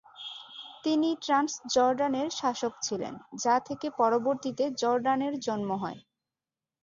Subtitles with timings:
[0.83, 3.13] তিনি ট্রান্সজর্ডানের শাসক ছিলেন
[3.43, 5.99] যা থেকে পরবর্তীতে জর্ডানের জন্ম হয়।